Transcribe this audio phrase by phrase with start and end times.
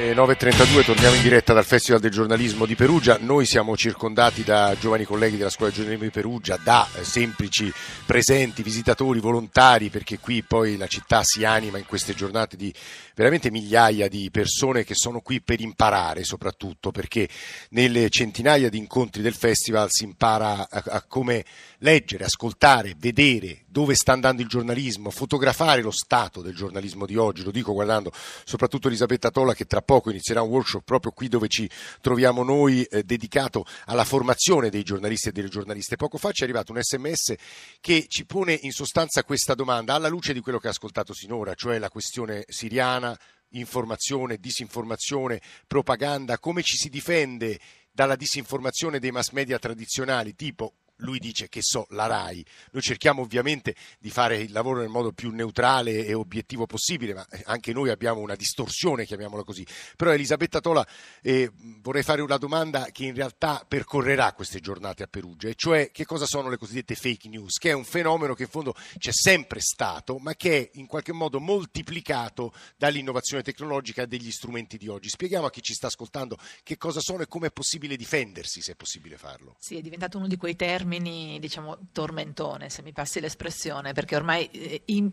[0.00, 3.18] Alle 9.32 torniamo in diretta dal Festival del giornalismo di Perugia.
[3.20, 7.70] Noi siamo circondati da giovani colleghi della Scuola di giornalismo di Perugia, da eh, semplici
[8.06, 12.72] presenti, visitatori, volontari, perché qui poi la città si anima in queste giornate di
[13.14, 17.28] veramente migliaia di persone che sono qui per imparare soprattutto, perché
[17.70, 21.44] nelle centinaia di incontri del festival si impara a, a come
[21.80, 27.44] leggere, ascoltare, vedere dove sta andando il giornalismo, fotografare lo stato del giornalismo di oggi,
[27.44, 28.10] lo dico guardando
[28.44, 31.68] soprattutto Elisabetta Tolla che tra poco inizierà un workshop proprio qui dove ci
[32.00, 35.96] troviamo noi eh, dedicato alla formazione dei giornalisti e delle giornaliste.
[35.96, 37.34] Poco fa ci è arrivato un sms
[37.80, 41.54] che ci pone in sostanza questa domanda alla luce di quello che ha ascoltato sinora,
[41.54, 47.58] cioè la questione siriana, informazione, disinformazione, propaganda, come ci si difende
[47.90, 52.44] dalla disinformazione dei mass media tradizionali tipo lui dice che so la RAI.
[52.72, 57.26] Noi cerchiamo ovviamente di fare il lavoro nel modo più neutrale e obiettivo possibile, ma
[57.28, 59.66] eh, anche noi abbiamo una distorsione, chiamiamola così.
[59.96, 60.86] Però Elisabetta Tola,
[61.22, 65.90] eh, vorrei fare una domanda che in realtà percorrerà queste giornate a Perugia, e cioè
[65.90, 69.12] che cosa sono le cosiddette fake news, che è un fenomeno che in fondo c'è
[69.12, 74.88] sempre stato, ma che è in qualche modo moltiplicato dall'innovazione tecnologica e degli strumenti di
[74.88, 75.08] oggi.
[75.08, 78.72] Spieghiamo a chi ci sta ascoltando che cosa sono e come è possibile difendersi, se
[78.72, 79.56] è possibile farlo.
[79.58, 84.16] Sì, è diventato uno di quei termini termini, diciamo, tormentone, se mi passi l'espressione, perché
[84.16, 85.10] ormai eh, in,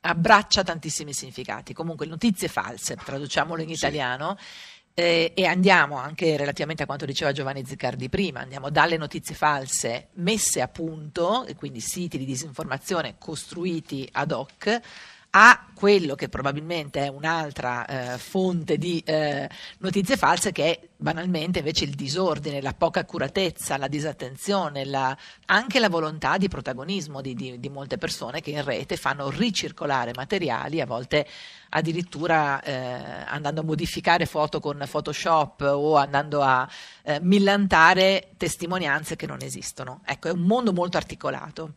[0.00, 1.74] abbraccia tantissimi significati.
[1.74, 4.36] Comunque, notizie false, traduciamolo in italiano.
[4.38, 4.76] Sì.
[4.94, 10.08] Eh, e andiamo anche relativamente a quanto diceva Giovanni Ziccardi prima, andiamo dalle notizie false
[10.14, 14.80] messe a punto, e quindi siti di disinformazione costruiti ad hoc,
[15.30, 21.60] a quello che probabilmente è un'altra eh, fonte di eh, notizie false che è banalmente
[21.60, 27.34] invece il disordine, la poca accuratezza, la disattenzione, la, anche la volontà di protagonismo di,
[27.34, 31.26] di, di, molte persone che in rete fanno ricircolare materiali, a volte
[31.70, 36.68] addirittura eh, andando a modificare foto con Photoshop o andando a
[37.02, 40.00] eh, millantare testimonianze che non esistono.
[40.04, 41.74] Ecco, è un mondo molto articolato.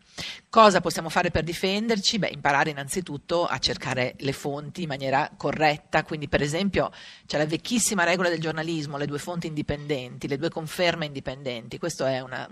[0.50, 2.18] Cosa possiamo fare per difenderci?
[2.18, 6.92] Beh, imparare innanzitutto a cercare le fonti in maniera corretta, quindi per esempio
[7.28, 12.06] c'è la vecchissima regola del giornalismo, le due fonti indipendenti, le due conferme indipendenti, questo
[12.06, 12.50] è una,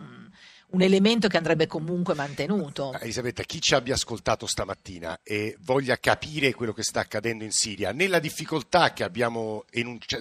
[0.72, 2.94] un, elemento che andrebbe comunque mantenuto.
[3.00, 7.92] Elisabetta, chi ci abbia ascoltato stamattina e voglia capire quello che sta accadendo in Siria,
[7.92, 9.66] nella difficoltà che abbiamo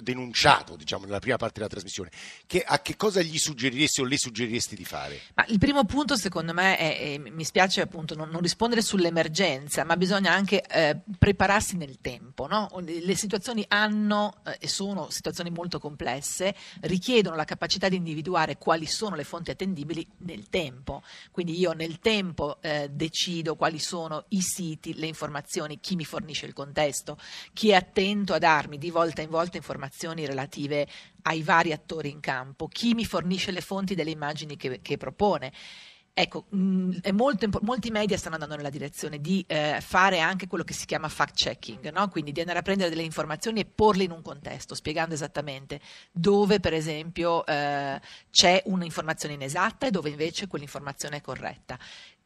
[0.01, 2.09] denunciato diciamo, nella prima parte della trasmissione,
[2.45, 5.19] che, a che cosa gli suggeriresti o le suggeriresti di fare?
[5.35, 9.97] Ma il primo punto secondo me è mi spiace appunto non, non, rispondere sull'emergenza, ma
[9.97, 12.47] bisogna anche eh, prepararsi nel tempo.
[12.47, 12.69] No?
[12.81, 18.85] Le situazioni hanno eh, e sono situazioni molto complesse, richiedono la capacità di individuare quali
[18.85, 24.25] sono le fonti attendibili nel nel tempo, quindi io nel tempo eh, decido quali sono
[24.29, 27.17] i siti, le informazioni, chi mi fornisce il contesto,
[27.53, 30.87] chi è attento a darmi di volta in volta informazioni relative
[31.23, 35.51] ai vari attori in campo, chi mi fornisce le fonti delle immagini che, che propone.
[36.21, 40.65] Ecco, mh, mm, molto, molti media stanno andando nella direzione di eh, fare anche quello
[40.65, 42.09] che si chiama fact checking, no?
[42.09, 45.79] quindi di andare a prendere delle informazioni e porle in un contesto, spiegando esattamente
[46.11, 51.79] dove per esempio eh, c'è un'informazione inesatta e dove invece quell'informazione è corretta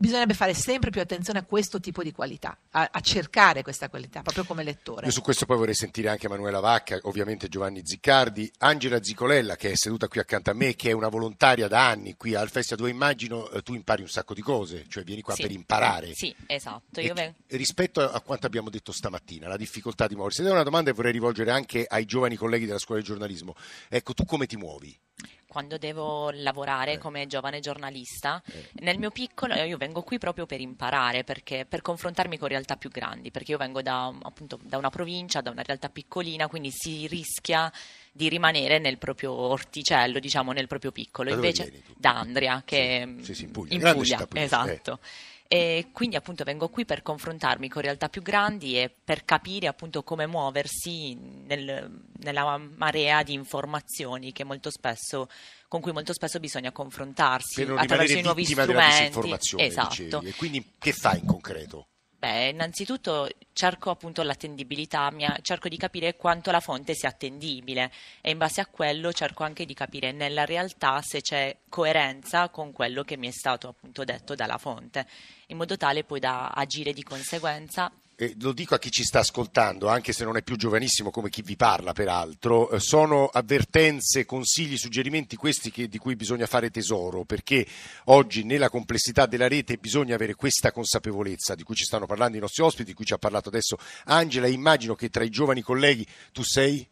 [0.03, 4.21] bisognerebbe fare sempre più attenzione a questo tipo di qualità, a, a, cercare questa qualità,
[4.21, 5.05] proprio come lettore.
[5.05, 9.71] Io su questo poi vorrei sentire anche Emanuela Vacca, ovviamente Giovanni Ziccardi, Angela Zicolella che
[9.71, 12.79] è seduta qui accanto a me, che è una volontaria da anni qui al Festival
[12.79, 15.43] dove immagino eh, tu impari un sacco di cose, cioè vieni qua sì.
[15.43, 16.13] per imparare.
[16.13, 17.01] Sì, esatto.
[17.13, 20.89] Ven- rispetto a quanto abbiamo detto stamattina, la difficoltà di muoversi, ed è una domanda
[20.89, 23.55] che vorrei rivolgere anche ai giovani colleghi della scuola di giornalismo.
[23.87, 24.99] Ecco, tu come ti muovi?
[25.47, 26.97] Quando devo lavorare eh.
[26.97, 28.69] come giovane giornalista, eh.
[28.81, 32.89] nel mio piccolo io vengo qui proprio per imparare, perché, per confrontarmi con realtà più
[32.89, 37.05] grandi, perché io vengo da, appunto, da una provincia, da una realtà piccolina, quindi si
[37.05, 37.71] rischia
[38.11, 41.29] di rimanere nel proprio orticello, diciamo nel proprio piccolo.
[41.29, 44.99] Da Invece da Andria, che sì, sì, in Puglia, in Puglia esatto.
[45.01, 49.67] Eh e quindi appunto vengo qui per confrontarmi con realtà più grandi e per capire
[49.67, 54.31] appunto come muoversi nel, nella marea di informazioni
[54.71, 55.29] spesso,
[55.67, 59.35] con cui molto spesso bisogna confrontarsi attraverso i nuovi strumenti.
[59.57, 60.21] Esatto.
[60.23, 61.89] E quindi che fai in concreto?
[62.23, 67.91] Beh, innanzitutto cerco appunto l'attendibilità, mia, cerco di capire quanto la fonte sia attendibile
[68.21, 72.71] e in base a quello cerco anche di capire nella realtà se c'è coerenza con
[72.71, 75.05] quello che mi è stato appunto detto dalla fonte,
[75.47, 77.91] in modo tale poi da agire di conseguenza
[78.23, 81.29] eh, lo dico a chi ci sta ascoltando, anche se non è più giovanissimo come
[81.29, 86.69] chi vi parla peraltro, eh, sono avvertenze, consigli, suggerimenti questi che, di cui bisogna fare
[86.69, 87.65] tesoro, perché
[88.05, 92.41] oggi nella complessità della rete bisogna avere questa consapevolezza di cui ci stanno parlando i
[92.41, 96.05] nostri ospiti, di cui ci ha parlato adesso Angela, immagino che tra i giovani colleghi
[96.31, 96.87] tu sei?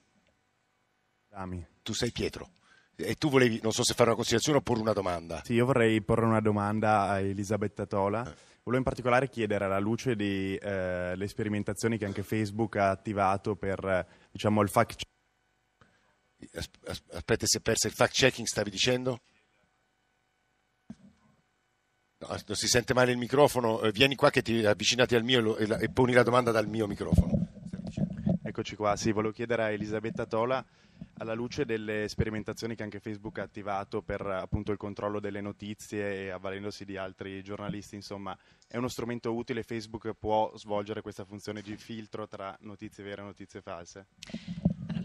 [1.30, 1.66] Dami.
[1.83, 2.50] Tu sei Pietro.
[2.95, 5.42] E tu volevi, non so se fare una considerazione o porre una domanda.
[5.44, 8.30] Sì, io vorrei porre una domanda a Elisabetta Tola.
[8.30, 8.50] Eh.
[8.71, 13.83] Volevo in particolare chiedere alla luce delle eh, sperimentazioni che anche Facebook ha attivato per
[13.83, 15.01] eh, diciamo, il fact.
[16.53, 19.19] Aspetta, si è perso il fact checking, stavi dicendo?
[22.19, 23.81] No, non si sente male il microfono.
[23.81, 26.88] Eh, vieni qua che ti avvicinati al mio e, e poni la domanda dal mio
[26.88, 27.41] microfono.
[28.62, 30.63] Eccoci qua, sì, volevo chiedere a Elisabetta Tola
[31.18, 36.25] alla luce delle sperimentazioni che anche Facebook ha attivato per appunto il controllo delle notizie
[36.25, 38.38] e avvalendosi di altri giornalisti, insomma,
[38.68, 43.25] è uno strumento utile, Facebook può svolgere questa funzione di filtro tra notizie vere e
[43.25, 44.06] notizie false?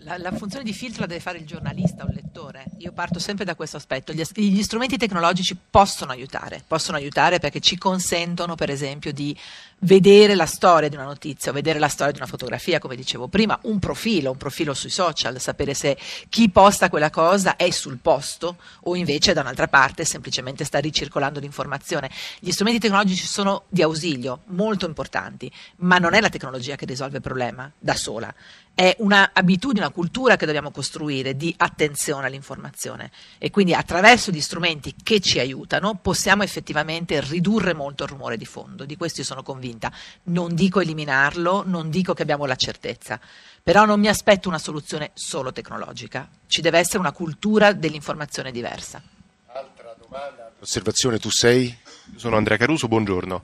[0.07, 2.67] La, la, funzione di filtro la deve fare il giornalista o il lettore.
[2.79, 4.13] Io parto sempre da questo aspetto.
[4.13, 9.37] Gli, gli, strumenti tecnologici possono aiutare, possono aiutare perché ci consentono, per esempio, di
[9.81, 13.27] vedere la storia di una notizia o vedere la storia di una fotografia, come dicevo
[13.27, 15.99] prima, un profilo, un profilo sui social, sapere se
[16.29, 21.41] chi posta quella cosa è sul posto o invece da un'altra parte semplicemente sta ricircolando
[21.41, 22.13] l'informazione.
[22.39, 27.17] Gli strumenti tecnologici sono di ausilio, molto importanti, ma non è la tecnologia che risolve
[27.17, 28.33] il problema da sola
[28.77, 34.95] è un'abitudine, una cultura che dobbiamo costruire di attenzione all'informazione e quindi attraverso gli strumenti
[35.03, 39.43] che ci aiutano possiamo effettivamente ridurre molto il rumore di fondo, di questo io sono
[39.43, 39.91] convinta.
[40.25, 43.19] Non dico eliminarlo, non dico che abbiamo la certezza,
[43.63, 49.01] però non mi aspetto una soluzione solo tecnologica, ci deve essere una cultura dell'informazione diversa.
[49.47, 51.75] Altra domanda, osservazione, tu sei?
[52.17, 53.41] Sono Andrea Caruso, buongiorno.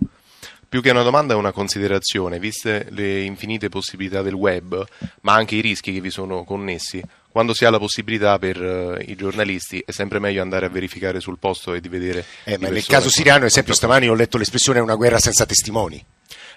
[0.72, 4.82] Più che una domanda è una considerazione, viste le infinite possibilità del web,
[5.20, 8.96] ma anche i rischi che vi sono connessi, quando si ha la possibilità per uh,
[8.98, 12.24] i giornalisti è sempre meglio andare a verificare sul posto e di vedere.
[12.44, 16.02] Eh, ma nel caso siriano, esempio, stamani ho letto l'espressione una guerra senza testimoni.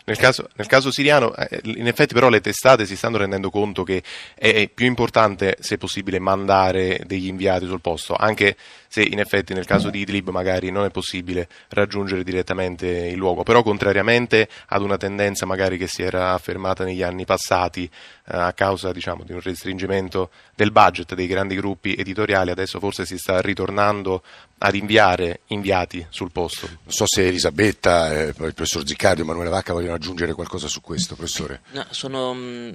[0.05, 3.83] Nel caso, nel caso, siriano, eh, in effetti però le testate si stanno rendendo conto
[3.83, 8.55] che è più importante, se possibile, mandare degli inviati sul posto, anche
[8.95, 13.43] se in effetti nel caso di Idlib magari non è possibile raggiungere direttamente il luogo,
[13.43, 17.89] però contrariamente ad una tendenza magari che si era affermata negli anni passati eh,
[18.37, 23.17] a causa diciamo, di un restringimento del budget dei grandi gruppi editoriali, adesso forse si
[23.17, 24.23] sta ritornando
[24.57, 26.67] ad inviare inviati sul posto.
[26.67, 30.81] Non so se Elisabetta, eh, il professor Ziccardi e Emanuele Vacca vogliono aggiungere qualcosa su
[30.81, 31.61] questo, professore.
[31.71, 32.73] No, sono,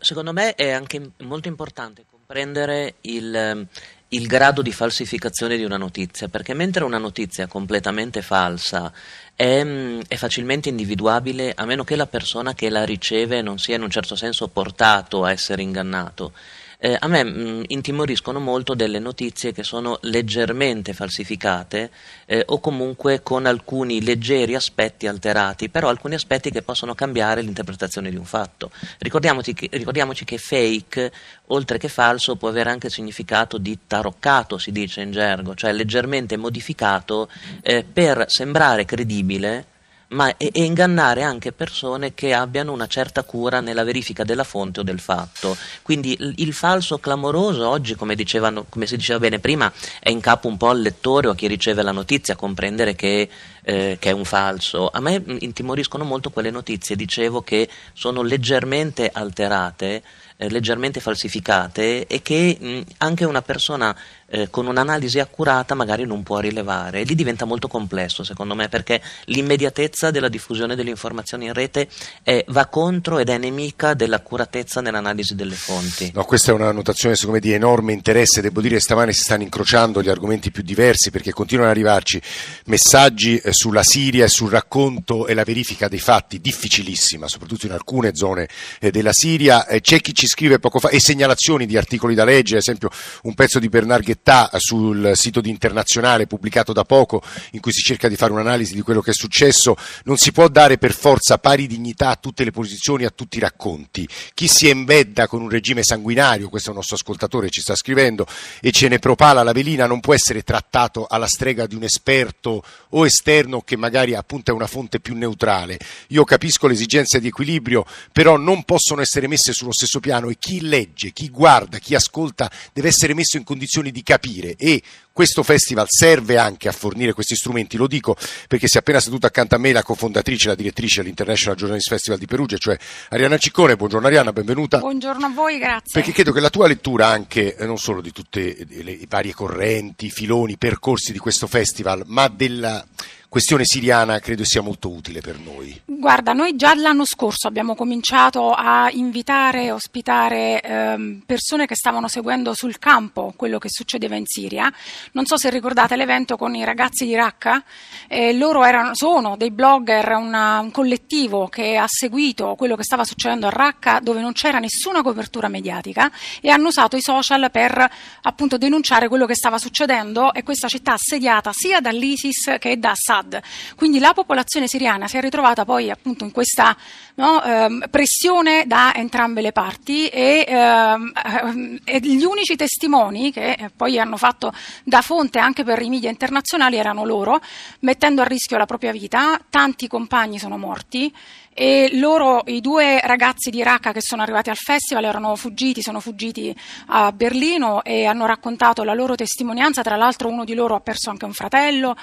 [0.00, 3.68] secondo me è anche molto importante comprendere il
[4.12, 8.92] il grado di falsificazione di una notizia, perché mentre una notizia completamente falsa
[9.34, 13.76] è, mm, è, facilmente individuabile a meno che la persona che la riceve non sia
[13.76, 16.32] in un certo senso portato a essere ingannato
[16.80, 21.90] eh, a me mh, mm, intimoriscono molto delle notizie che sono leggermente falsificate
[22.24, 28.08] eh, o comunque con alcuni leggeri aspetti alterati, però alcuni aspetti che possono cambiare l'interpretazione
[28.08, 28.70] di un fatto.
[28.98, 31.12] Ricordiamoci che, ricordiamoci che fake,
[31.48, 35.72] oltre che falso, può avere anche il significato di taroccato, si dice in gergo, cioè
[35.72, 37.28] leggermente modificato
[37.60, 39.66] eh, per sembrare credibile
[40.10, 44.80] ma e, e, ingannare anche persone che abbiano una certa cura nella verifica della fonte
[44.80, 45.56] o del fatto.
[45.82, 50.20] Quindi il, il falso clamoroso oggi, come, dicevano, come, si diceva bene prima, è in
[50.20, 53.28] capo un po' al lettore o a chi riceve la notizia comprendere che,
[53.62, 54.88] eh, che è un falso.
[54.88, 60.02] A me intimoriscono molto quelle notizie, dicevo, che sono leggermente alterate
[60.40, 63.94] eh, leggermente falsificate e che mh, anche una persona
[64.30, 67.00] eh, con un'analisi accurata magari non può rilevare.
[67.00, 71.88] E lì diventa molto complesso secondo me perché l'immediatezza della diffusione delle informazioni in rete
[72.22, 76.10] è, va contro ed è nemica dell'accuratezza nell'analisi delle fonti.
[76.14, 79.22] No, questa è una notazione secondo me di enorme interesse, devo dire che stamane si
[79.22, 82.20] stanno incrociando gli argomenti più diversi perché continuano ad arrivarci
[82.66, 87.72] messaggi eh, sulla Siria e sul racconto e la verifica dei fatti difficilissima, soprattutto in
[87.72, 88.48] alcune zone
[88.80, 89.66] eh, della Siria.
[89.66, 92.90] Eh, c'è chi ci scrive poco fa, e segnalazioni di articoli da leggere, ad esempio
[93.22, 97.22] un pezzo di Bernard Ghettà sul sito di Internazionale pubblicato da poco
[97.52, 100.48] in cui si cerca di fare un'analisi di quello che è successo, non si può
[100.48, 104.06] dare per forza pari dignità a tutte le posizioni, a tutti i racconti.
[104.34, 108.26] Chi si embedda con un regime sanguinario, questo è un nostro ascoltatore ci sta scrivendo,
[108.60, 112.62] e ce ne propala la velina non può essere trattato alla strega di un esperto
[112.90, 115.78] o esterno che magari appunto è una fonte più neutrale.
[116.08, 120.36] Io capisco le esigenze di equilibrio, però non possono essere messe sullo stesso piano e
[120.38, 125.44] chi legge, chi guarda, chi ascolta deve essere messo in condizioni di capire e questo
[125.44, 128.16] festival serve anche a fornire questi strumenti, lo dico
[128.48, 132.18] perché si è appena seduta accanto a me la cofondatrice, la direttrice dell'International Journalist Festival
[132.18, 132.76] di Perugia, cioè
[133.10, 133.76] Arianna Ciccone.
[133.76, 134.78] Buongiorno Arianna, benvenuta.
[134.78, 135.92] Buongiorno a voi, grazie.
[135.92, 140.10] Perché credo che la tua lettura anche, eh, non solo di tutte le varie correnti,
[140.10, 142.84] filoni, percorsi di questo festival, ma della
[143.30, 145.82] questione siriana credo sia molto utile per noi.
[145.84, 152.54] Guarda, noi già l'anno scorso abbiamo cominciato a invitare ospitare ehm, persone che stavano seguendo
[152.54, 154.70] sul campo quello che succedeva in Siria.
[155.12, 157.62] Non so se ricordate l'evento con i ragazzi di Raqqa,
[158.08, 163.04] eh, loro erano, sono dei blogger, una, un collettivo che ha seguito quello che stava
[163.04, 166.10] succedendo a Raqqa dove non c'era nessuna copertura mediatica
[166.40, 167.88] e hanno usato i social per
[168.22, 173.19] appunto denunciare quello che stava succedendo e questa città assediata sia dall'ISIS che da Assad.
[173.20, 173.40] Assad.
[173.76, 176.76] Quindi la popolazione siriana si è ritrovata poi appunto in questa
[177.14, 183.98] no, ehm, pressione da entrambe le parti e, ehm, e, gli unici testimoni che poi
[183.98, 184.52] hanno fatto
[184.84, 187.40] da fonte anche per i media internazionali erano loro,
[187.80, 189.40] mettendo a rischio la propria vita.
[189.48, 191.12] Tanti compagni sono morti
[191.60, 196.00] e loro, i due ragazzi di Raqqa che sono arrivati al festival erano fuggiti, sono
[196.00, 200.80] fuggiti a Berlino e hanno raccontato la loro testimonianza, tra l'altro uno di loro ha
[200.80, 201.96] perso anche un fratello,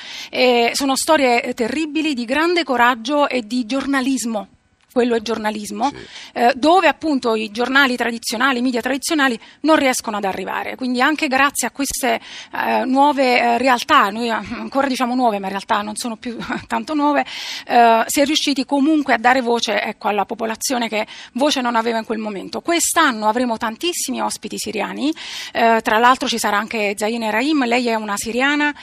[0.73, 4.49] sono storie terribili di grande coraggio e di giornalismo
[4.97, 5.95] quello è giornalismo, sì.
[6.33, 10.75] eh, dove appunto i giornali tradizionali, i media tradizionali non riescono ad arrivare.
[10.75, 12.19] Quindi anche grazie a queste
[12.51, 16.35] eh, nuove eh, realtà, noi ancora diciamo nuove, ma in realtà non sono più
[16.65, 17.23] tanto nuove,
[17.67, 21.99] eh, si è riusciti comunque a dare voce ecco, alla popolazione che voce non aveva
[21.99, 22.61] in quel momento.
[22.61, 25.13] Quest'anno avremo tantissimi ospiti siriani,
[25.53, 28.73] eh, tra l'altro ci sarà anche Zaine Rahim, lei è una siriana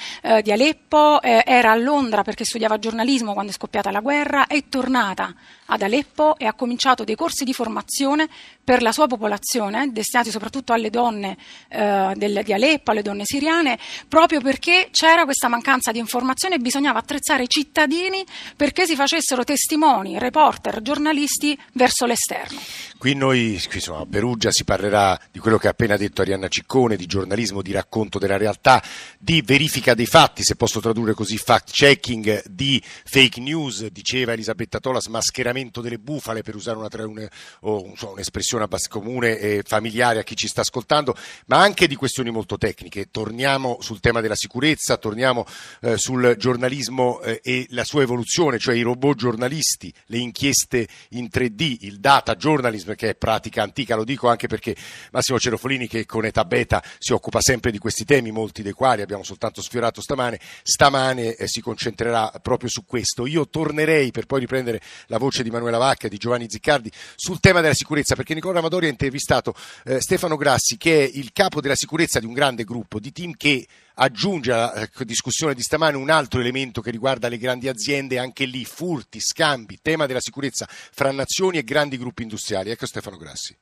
[0.43, 5.35] di Aleppo, era a Londra perché studiava giornalismo quando è scoppiata la guerra, è tornata
[5.67, 6.04] ad Aleppo
[6.37, 8.29] e ha cominciato dei corsi di formazione
[8.63, 11.37] per la sua popolazione, destinati soprattutto alle donne
[11.69, 16.59] eh, del, di Aleppo, alle donne siriane, proprio perché c'era questa mancanza di informazione e
[16.59, 18.25] bisognava attrezzare i cittadini
[18.57, 22.59] perché si facessero testimoni, reporter, giornalisti verso l'esterno.
[22.97, 26.49] Qui noi, qui, insomma, a Perugia si parlerà di quello che ha appena detto Arianna
[26.49, 28.83] Ciccone, di giornalismo, di racconto della realtà,
[29.19, 34.81] di verifica dei fatti, se posso tradurre così, fact checking, di fake news, diceva Elisabetta
[34.81, 37.29] Tola, smascheramento delle bufale per usare una, una,
[37.61, 42.31] oh, so, un'espressione comune e familiare a chi ci sta ascoltando, ma anche di questioni
[42.31, 43.11] molto tecniche.
[43.11, 45.47] Torniamo sul tema della sicurezza, torniamo
[45.81, 51.29] eh, sul giornalismo eh, e la sua evoluzione, cioè i robot giornalisti, le inchieste in
[51.33, 54.77] 3D, il data journalism che è pratica antica, lo dico anche perché
[55.13, 59.03] Massimo Cerofolini che con età beta si occupa sempre di questi temi, molti dei quali
[59.03, 63.27] abbiamo soltanto sfiorato stamane, stamane eh, si concentrerà proprio su questo.
[63.27, 67.41] Io tornerei per poi riprendere la voce di Manuela Vacca e di Giovanni Ziccardi sul
[67.41, 71.61] tema della sicurezza, perché Nicola Amadori ha intervistato eh, Stefano Grassi che è il capo
[71.61, 75.97] della sicurezza di un grande gruppo di team che aggiunge alla eh, discussione di stamane
[75.97, 80.67] un altro elemento che riguarda le grandi aziende, anche lì furti, scambi, tema della sicurezza
[80.69, 82.71] fra nazioni e grandi gruppi industriali.
[82.71, 83.57] Ecco Stefano Grassi.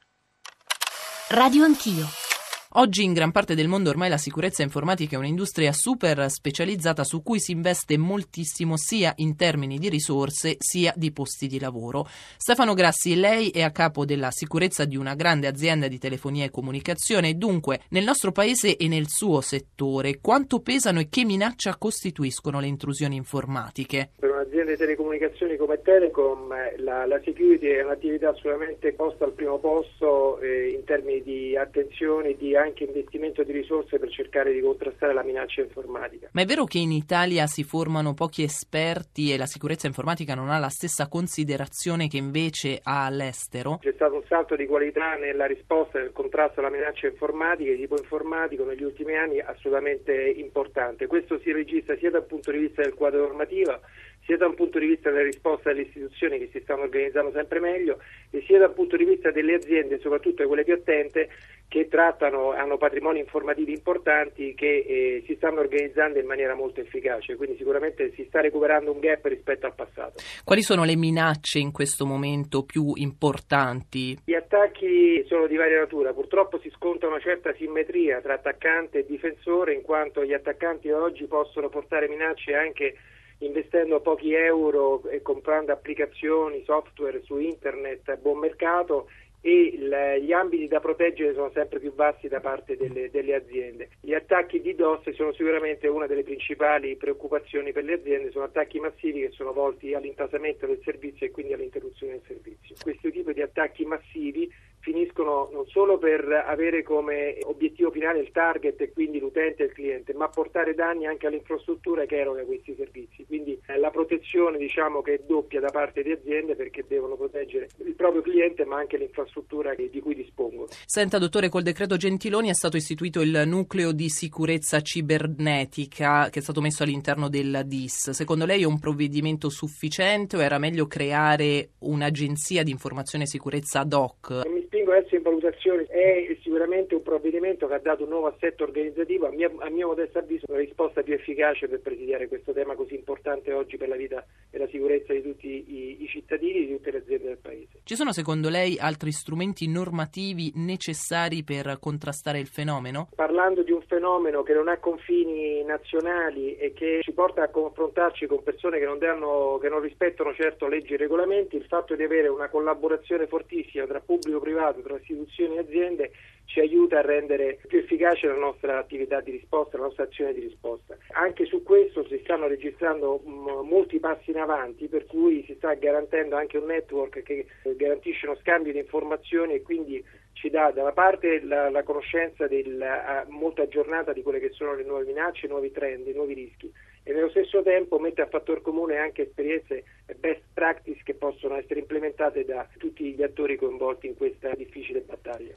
[1.28, 2.31] Radio Anch'io.
[2.76, 7.22] Oggi in gran parte del mondo ormai la sicurezza informatica è un'industria super specializzata su
[7.22, 12.06] cui si investe moltissimo sia in termini di risorse sia di posti di lavoro.
[12.38, 16.50] Stefano Grassi, lei è a capo della sicurezza di una grande azienda di telefonia e
[16.50, 22.58] comunicazione, dunque nel nostro paese e nel suo settore quanto pesano e che minaccia costituiscono
[22.58, 24.12] le intrusioni informatiche?
[24.18, 26.48] Per un'azienda di telecomunicazioni come Telecom
[26.78, 32.34] la, la security è un'attività assolutamente posta al primo posto eh, in termini di attenzione,
[32.34, 36.28] di anche investimento di risorse per cercare di contrastare la minaccia informatica.
[36.32, 40.50] Ma è vero che in Italia si formano pochi esperti e la sicurezza informatica non
[40.50, 43.78] ha la stessa considerazione che invece ha all'estero?
[43.80, 47.96] C'è stato un salto di qualità nella risposta nel contrasto alla minaccia informatica di tipo
[47.96, 51.06] informatico negli ultimi anni assolutamente importante.
[51.06, 53.80] Questo si registra sia dal punto di vista del quadro normativo
[54.24, 57.60] sia da un punto di vista della risposta delle istituzioni che si stanno organizzando sempre
[57.60, 57.98] meglio
[58.30, 61.28] e sia dal punto di vista delle aziende, soprattutto quelle più attente,
[61.68, 67.34] che trattano, hanno patrimoni informativi importanti che eh, si stanno organizzando in maniera molto efficace,
[67.36, 70.20] quindi sicuramente si sta recuperando un gap rispetto al passato.
[70.44, 74.18] Quali sono le minacce in questo momento più importanti?
[74.22, 79.06] Gli attacchi sono di varia natura, purtroppo si sconta una certa simmetria tra attaccante e
[79.06, 82.96] difensore in quanto gli attaccanti oggi possono portare minacce anche
[83.46, 89.08] investendo pochi euro e comprando applicazioni, software su internet a buon mercato
[89.44, 93.88] e gli ambiti da proteggere sono sempre più vasti da parte delle, delle, aziende.
[94.00, 98.78] Gli attacchi di DOS sono sicuramente una delle principali preoccupazioni per le aziende, sono attacchi
[98.78, 102.76] massivi che sono volti all'intasamento del servizio e quindi all'interruzione del servizio.
[102.80, 104.48] Questo tipo di attacchi massivi
[104.82, 109.72] finiscono non solo per avere come obiettivo finale il target e quindi l'utente e il
[109.72, 113.24] cliente, ma portare danni anche all'infrastruttura che eroga questi servizi.
[113.24, 117.68] Quindi eh, la protezione diciamo che è doppia da parte di aziende perché devono proteggere
[117.84, 120.66] il proprio cliente ma anche l'infrastruttura di cui dispongono.
[120.84, 126.42] Senta dottore, col decreto Gentiloni è stato istituito il nucleo di sicurezza cibernetica che è
[126.42, 128.10] stato messo all'interno del DIS.
[128.10, 133.80] Secondo lei è un provvedimento sufficiente o era meglio creare un'agenzia di informazione e sicurezza
[133.80, 134.42] ad hoc?
[134.48, 138.62] Mi spingo adesso in valutazione, è sicuramente un provvedimento che ha dato un nuovo assetto
[138.62, 142.74] organizzativo, a mio, a mio modesto avviso una risposta più efficace per presidiare questo tema
[142.74, 146.66] così importante oggi per la vita e la sicurezza di tutti i, i cittadini e
[146.66, 147.80] di tutte le aziende del Paese.
[147.84, 153.08] Ci sono secondo lei altri strumenti normativi necessari per contrastare il fenomeno?
[153.12, 158.26] Parlando di un fenomeno che non ha confini nazionali e che ci porta a confrontarci
[158.26, 162.04] con persone che non, danno, che non rispettano certo leggi e regolamenti, il fatto di
[162.04, 166.12] avere una collaborazione fortissima tra pubblico e privato, tra istituzioni e aziende
[166.44, 170.40] ci aiuta a rendere più efficace la nostra attività di risposta, la nostra azione di
[170.40, 170.96] risposta.
[171.12, 176.36] Anche su questo si stanno registrando molti passi in avanti, per cui si sta garantendo
[176.36, 177.46] anche un network che
[177.76, 182.46] garantisce uno scambio di informazioni e quindi ci dà da una parte la, la conoscenza
[182.46, 182.84] del,
[183.28, 186.72] molto aggiornata di quelle che sono le nuove minacce, i nuovi trend, i nuovi rischi
[187.04, 189.84] e nello stesso tempo mette a fattor comune anche esperienze
[190.18, 195.54] best practice che possono essere implementate da tutti gli attori coinvolti in questa difficile battaglia.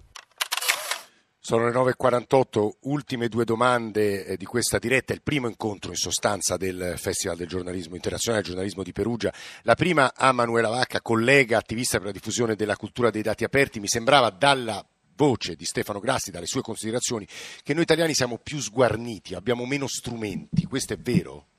[1.46, 6.58] Sono le 9.48, ultime due domande eh, di questa diretta, il primo incontro in sostanza
[6.58, 9.32] del Festival del giornalismo internazionale, del giornalismo di Perugia.
[9.62, 13.80] La prima a Manuela Vacca, collega attivista per la diffusione della cultura dei dati aperti,
[13.80, 14.84] mi sembrava dalla
[15.16, 17.28] voce di Stefano Grassi, dalle sue considerazioni,
[17.62, 21.50] che noi italiani siamo più sguarniti, abbiamo meno strumenti, questo è vero?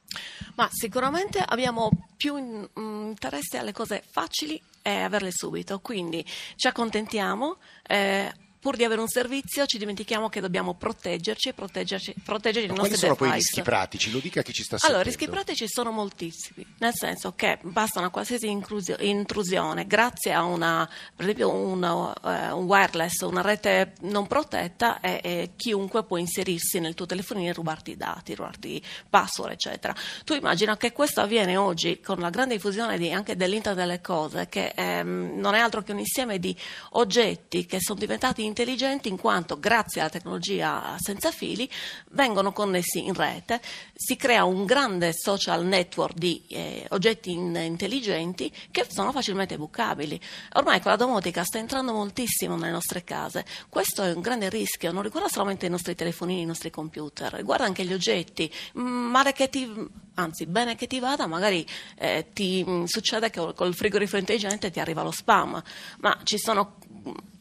[0.57, 2.37] Ma sicuramente abbiamo più
[2.75, 6.26] interesse alle cose facili e averle subito, quindi
[6.57, 7.59] ci accontentiamo.
[7.87, 8.33] Eh,
[8.66, 12.88] pur di avere un servizio ci dimentichiamo che dobbiamo proteggerci e proteggerci, proteggere i nostri.
[12.88, 14.11] Quali sono poi i rischi pratici?
[14.11, 15.08] Lo dica chi ci sta allora, sentendo.
[15.08, 20.85] i rischi pratici sono moltissimi, nel senso che basta una qualsiasi intrusione, grazie a una,
[21.14, 26.80] per esempio una, uh, un wireless, una rete non protetta e, e, chiunque può inserirsi
[26.80, 29.94] nel tuo telefonino e rubarti i dati, rubarti password, eccetera.
[30.25, 34.49] Tu immagina che questo avviene oggi con la grande diffusione di, anche dell'internet delle cose,
[34.49, 36.57] che ehm, non è altro che un insieme di
[36.94, 41.69] oggetti che sono diventati intelligenti in quanto grazie alla tecnologia senza fili
[42.12, 43.61] vengono connessi in rete,
[43.95, 50.19] si crea un grande social network di eh, oggetti in, intelligenti che sono facilmente bucabili.
[50.55, 54.90] Ormai con la domotica sta entrando moltissimo nelle nostre case, questo è un grande rischio,
[54.90, 59.51] non riguarda solamente i nostri telefonini, i nostri computer, riguarda anche gli oggetti, male che
[59.51, 59.71] ti,
[60.14, 61.66] anzi bene che ti vada, magari
[61.99, 65.62] eh, ti mh, succede che col frigorifero intelligente ti arriva lo spam,
[65.99, 66.77] ma ci sono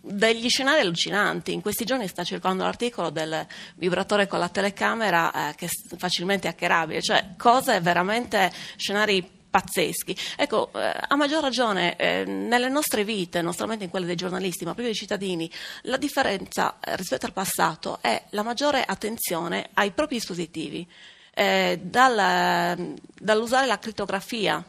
[0.01, 1.53] degli scenari allucinanti.
[1.53, 6.47] In questi giorni sta circolando l'articolo del vibratore con la telecamera eh, che è facilmente
[6.47, 10.15] hackerabile, cioè cose veramente scenari pazzeschi.
[10.35, 14.65] Ecco, eh, a maggior ragione eh, nelle nostre vite, non solamente in quelle dei giornalisti,
[14.65, 15.49] ma proprio dei cittadini,
[15.83, 20.85] la differenza eh, rispetto al passato è la maggiore attenzione ai propri dispositivi,
[21.33, 24.63] eh, dal, dall'usare la crittografia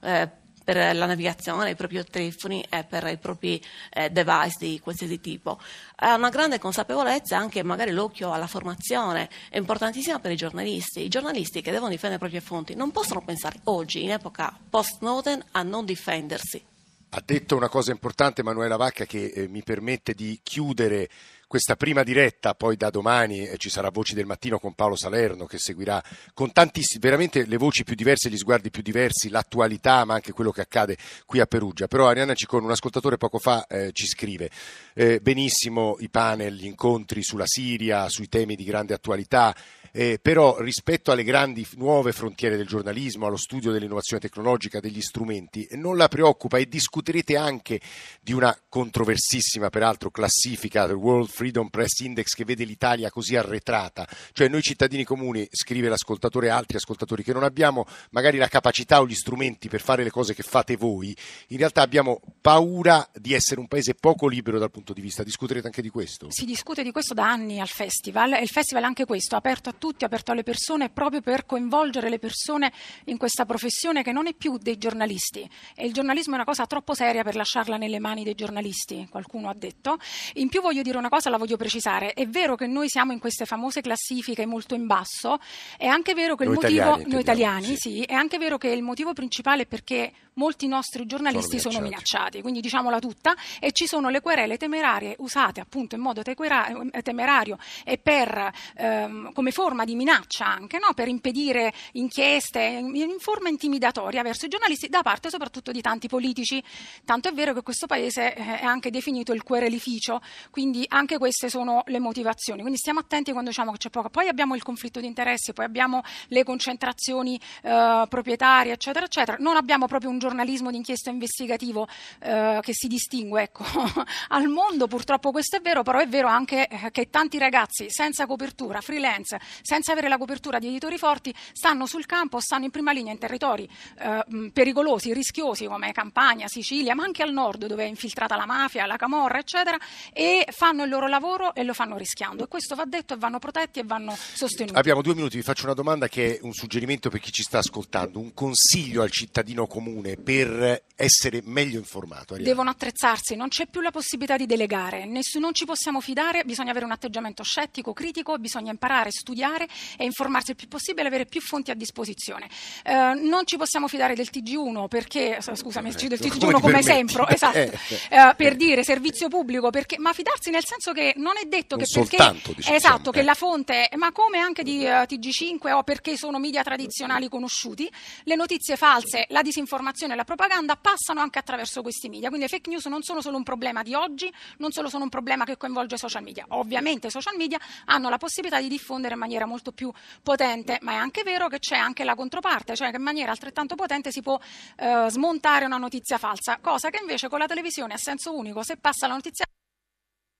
[0.00, 0.28] eh,
[0.72, 3.60] per la navigazione, i propri telefoni e per i propri
[3.92, 5.58] eh, device di qualsiasi tipo.
[5.96, 11.00] Ha una grande consapevolezza anche magari l'occhio alla formazione, è importantissima per i giornalisti.
[11.02, 15.44] I giornalisti che devono difendere le proprie fonti non possono pensare oggi, in epoca post-Snowden,
[15.52, 16.64] a non difendersi.
[17.12, 21.08] Ha detto una cosa importante Emanuela Vacca che eh, mi permette di chiudere
[21.50, 25.46] questa prima diretta, poi da domani eh, ci sarà Voci del Mattino con Paolo Salerno
[25.46, 26.00] che seguirà
[26.32, 30.52] con tantissime, veramente le voci più diverse, gli sguardi più diversi, l'attualità ma anche quello
[30.52, 31.88] che accade qui a Perugia.
[31.88, 34.48] Però Arianna Ciccone, un ascoltatore poco fa eh, ci scrive
[34.94, 39.52] eh, benissimo i panel, gli incontri sulla Siria, sui temi di grande attualità,
[39.92, 45.66] eh, però rispetto alle grandi nuove frontiere del giornalismo, allo studio dell'innovazione tecnologica, degli strumenti,
[45.72, 47.80] non la preoccupa e discuterete anche
[48.20, 54.06] di una controversissima, peraltro, classifica del World Freedom Press Index che vede l'Italia così arretrata.
[54.32, 59.00] Cioè noi cittadini comuni, scrive l'ascoltatore e altri ascoltatori, che non abbiamo magari la capacità
[59.00, 61.16] o gli strumenti per fare le cose che fate voi,
[61.48, 65.22] in realtà abbiamo paura di essere un paese poco libero dal punto di vista.
[65.22, 66.26] Discuterete anche di questo?
[66.30, 69.68] Si discute di questo da anni al festival e il festival è anche questo, aperto
[69.68, 72.72] a tutti, aperto alle persone, proprio per coinvolgere le persone
[73.06, 75.48] in questa professione che non è più dei giornalisti.
[75.74, 79.48] E il giornalismo è una cosa troppo seria per lasciarla nelle mani dei giornalisti, qualcuno
[79.48, 79.98] ha detto.
[80.34, 82.12] In più voglio dire una cosa, la voglio precisare.
[82.12, 85.38] È vero che noi siamo in queste famose classifiche molto in basso,
[85.78, 87.76] è anche vero che Noi il motivo, italiani, noi italiani, sì.
[87.76, 91.84] sì, è anche vero che il motivo principale è perché molti nostri giornalisti Sono sono
[91.84, 92.08] minacciati.
[92.10, 96.68] minacciati, quindi diciamola tutta, e ci sono le querele temerarie usate appunto in modo tequera-
[97.02, 100.92] temerario e per, ehm, come forma di minaccia anche, no?
[100.94, 106.62] per impedire inchieste in forma intimidatoria verso i giornalisti da parte soprattutto di tanti politici.
[107.04, 111.48] Tanto è vero che questo paese eh, è anche definito il querelificio, quindi anche queste
[111.48, 112.60] sono le motivazioni.
[112.60, 114.08] Quindi stiamo attenti quando diciamo che c'è poca.
[114.08, 119.36] Poi abbiamo il conflitto di interessi, poi abbiamo le concentrazioni eh, proprietarie, eccetera, eccetera.
[119.40, 121.88] Non abbiamo proprio un giornalismo di inchiesta investigativo
[122.20, 123.64] eh, che si distingue ecco,
[124.28, 128.26] al mondo, purtroppo questo è vero, però è vero anche eh, che tanti ragazzi senza
[128.26, 132.92] copertura, freelance, senza avere la copertura di editori forti, stanno sul campo, stanno in prima
[132.92, 133.68] linea in territori
[133.98, 138.86] eh, pericolosi, rischiosi come Campania, Sicilia, ma anche al nord dove è infiltrata la mafia,
[138.86, 139.78] la camorra, eccetera,
[140.12, 142.44] e fanno il loro lavoro e lo fanno rischiando.
[142.44, 144.76] E questo va detto e vanno protetti e vanno sostenuti.
[144.76, 147.58] Abbiamo due minuti, vi faccio una domanda che è un suggerimento per chi ci sta
[147.58, 152.34] ascoltando, un consiglio al cittadino comune per essere meglio informato.
[152.34, 152.48] Arianna.
[152.48, 156.70] Devono attrezzarsi, non c'è più la possibilità di delegare, Nessu- non ci possiamo fidare, bisogna
[156.70, 159.49] avere un atteggiamento scettico, critico, bisogna imparare, studiare
[159.96, 162.48] e informarsi il più possibile, avere più fonti a disposizione.
[162.84, 166.78] Eh, non ci possiamo fidare del TG1 perché, scusami, del Come TG1 ti come permetti?
[166.78, 167.78] esempio, esatto, Eh.
[168.10, 171.84] eh, per dire servizio pubblico, perché, ma fidarsi nel senso che non è detto Non
[171.84, 173.22] che perché diciamo, esatto, che eh.
[173.22, 177.90] la fonte, ma come anche di eh, TG5 o perché sono media tradizionali conosciuti,
[178.24, 182.28] le notizie false, la disinformazione e la propaganda passano anche attraverso questi media.
[182.28, 185.10] Quindi le fake news non sono solo un problema di oggi, non solo sono un
[185.10, 186.44] problema che coinvolge i social media.
[186.48, 190.92] Ovviamente i social media hanno la possibilità di diffondere in maniera molto più potente, ma
[190.92, 194.22] è anche vero che c'è anche la controparte, cioè che in maniera altrettanto potente si
[194.22, 194.38] può
[194.76, 198.76] eh, smontare una notizia falsa, cosa che invece con la televisione a senso unico, se
[198.76, 199.44] passa la notizia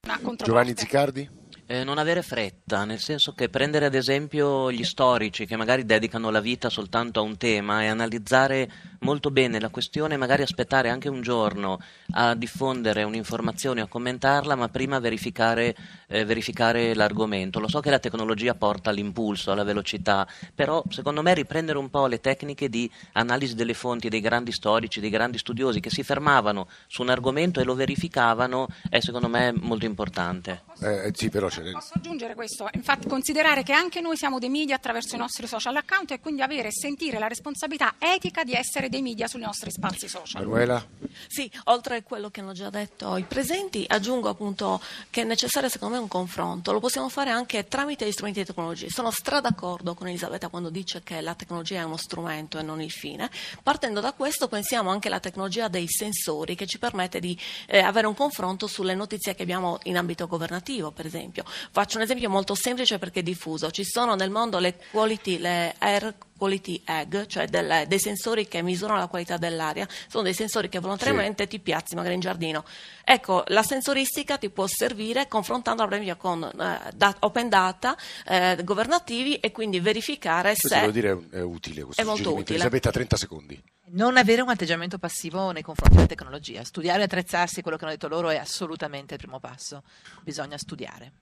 [0.07, 0.45] una controparte.
[0.45, 1.31] Giovanni Zicardi?
[1.67, 6.31] Eh, non avere fretta, nel senso che prendere ad esempio gli storici che magari dedicano
[6.31, 8.69] la vita soltanto a un tema e analizzare
[9.01, 11.81] molto bene la questione, magari aspettare anche un giorno
[12.13, 15.75] a diffondere un'informazione o a commentarla, ma prima verificare,
[16.09, 17.61] eh, verificare l'argomento.
[17.61, 22.07] Lo so che la tecnologia porta all'impulso, alla velocità, però secondo me riprendere un po'
[22.07, 26.69] le tecniche di analisi delle fonti dei grandi storici, dei grandi studiosi che si fermavano
[26.87, 30.63] su un argomento e lo verificavano è secondo me molto importante.
[30.83, 31.71] Eh, sì, però c'è...
[31.71, 32.69] Posso aggiungere questo?
[32.73, 36.43] Infatti considerare che anche noi siamo dei media attraverso i nostri social account e quindi
[36.43, 40.43] avere e sentire la responsabilità etica di essere dei media sui nostri spazi social.
[40.43, 40.85] Manuela?
[41.29, 45.69] Sì, oltre a quello che hanno già detto i presenti, aggiungo appunto che è necessario
[45.69, 46.73] secondo me un confronto.
[46.73, 48.89] Lo possiamo fare anche tramite gli strumenti di tecnologia.
[48.91, 52.83] Sono stra d'accordo con Elisabetta quando dice che la tecnologia è uno strumento e non
[52.83, 53.31] il fine.
[53.63, 58.09] Partendo da questo pensiamo anche alla tecnologia dei sensori che ci permette di eh, avere
[58.09, 61.45] un confronto sulle notizie che abbiamo in ambito governativo, per esempio.
[61.71, 63.71] Faccio un esempio molto semplice perché è diffuso.
[63.71, 68.63] Ci sono nel mondo le quality, le air quality egg, cioè delle- dei sensori che
[68.63, 72.65] misurano la qualità dell'aria, sono dei sensori che volontariamente ti piazzi magari in giardino.
[73.05, 78.59] Ecco, la sensoristica ti può servire confrontandola per esempio con eh, da- open data eh,
[78.65, 82.55] governativi e quindi verificare Questo se devo dire è, utile questo È molto utile.
[82.55, 83.63] Elisabetta, 30 secondi.
[83.93, 86.65] Non avere un atteggiamento passivo nei confronti della tecnologia.
[86.65, 89.83] Studiare e attrezzarsi, quello che hanno detto loro, è assolutamente il primo passo.
[90.23, 91.13] Bisogna studiare.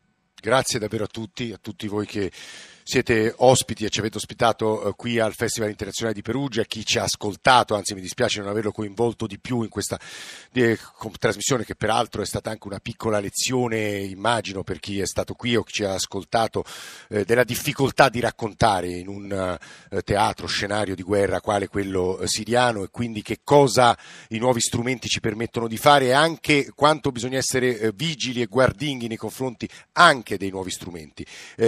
[0.40, 2.30] Grazie davvero a tutti, a tutti voi che
[2.90, 6.98] siete ospiti e ci avete ospitato eh, qui al Festival Internazionale di Perugia, chi ci
[6.98, 10.00] ha ascoltato, anzi mi dispiace non averlo coinvolto di più in questa
[10.54, 10.78] eh,
[11.18, 15.54] trasmissione che peraltro è stata anche una piccola lezione, immagino, per chi è stato qui
[15.54, 16.64] o chi ci ha ascoltato,
[17.10, 19.58] eh, della difficoltà di raccontare in un
[20.04, 23.96] teatro, scenario di guerra quale quello siriano e quindi che cosa
[24.28, 29.08] i nuovi strumenti ci permettono di fare e anche quanto bisogna essere vigili e guardinghi
[29.08, 31.26] nei confronti anche dei nuovi strumenti.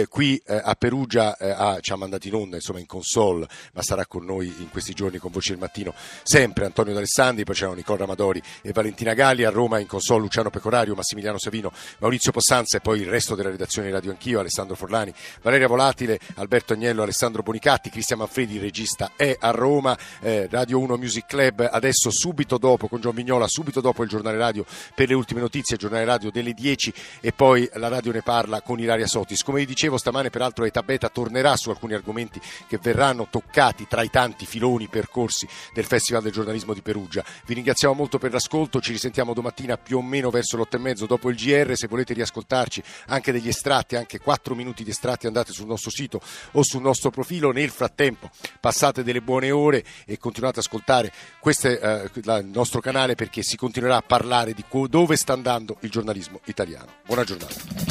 [0.09, 4.07] Qui a Perugia eh, ha- ci ha mandato in onda, insomma in console, ma sarà
[4.07, 8.05] con noi in questi giorni con Voce del Mattino sempre Antonio D'Alessandri, poi c'erano Nicola
[8.05, 12.81] Amadori e Valentina Galli, a Roma in console Luciano Pecorario, Massimiliano Savino, Maurizio Possanza e
[12.81, 17.43] poi il resto della redazione di Radio Anch'io, Alessandro Forlani, Valeria Volatile, Alberto Agnello, Alessandro
[17.43, 22.59] Bonicatti, Cristian Manfredi, il regista è a Roma, eh, Radio 1 Music Club adesso subito
[22.59, 26.05] dopo con John Vignola, subito dopo il giornale radio per le ultime notizie, il giornale
[26.05, 29.43] radio delle 10 e poi la radio ne parla con Ilaria Sotis.
[29.43, 33.87] Come vi dicevo stamane peraltro Eta Beta Gaeta tornerà su alcuni argomenti che verranno toccati
[33.89, 37.25] tra i tanti filoni percorsi del Festival del giornalismo di Perugia.
[37.47, 41.07] Vi ringraziamo molto per l'ascolto, ci risentiamo domattina più o meno verso l'otto e mezzo
[41.07, 45.53] dopo il GR, se volete riascoltarci anche degli estratti, anche 4 minuti di estratti andate
[45.53, 46.21] sul nostro sito
[46.53, 51.69] o sul nostro profilo, nel frattempo passate delle buone ore e continuate ad ascoltare questo
[51.69, 56.41] eh, il nostro canale perché si continuerà a parlare di dove sta andando il giornalismo
[56.45, 56.87] italiano.
[57.05, 57.91] Buona giornata.